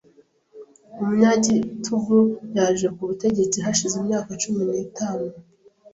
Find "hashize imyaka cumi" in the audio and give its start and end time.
3.65-4.61